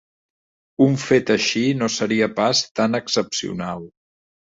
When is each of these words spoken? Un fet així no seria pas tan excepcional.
Un 0.85 0.97
fet 1.01 1.29
així 1.35 1.63
no 1.83 1.91
seria 1.99 2.33
pas 2.43 2.65
tan 2.83 3.03
excepcional. 3.05 3.91